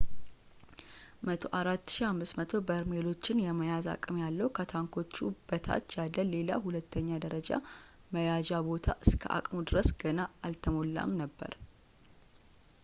104,500 1.29 2.61
በርሜሎችን 2.69 3.41
የመያዝ 3.43 3.85
አቅም 3.93 4.17
ያለው 4.23 4.47
ከታንኮቹ 4.57 5.13
በታች 5.49 5.91
ያለ 5.99 6.23
ሌላ 6.33 6.49
ሁለተኛ 6.65 7.09
ደረጃ 7.25 7.51
መያዣ 8.15 8.49
ቦታ 8.71 8.87
እስከ 9.07 9.23
አቅሙ 9.39 9.59
ድረስ 9.71 9.91
ገና 10.05 10.23
አልተሞላም 10.49 11.13
ነበር 11.23 11.53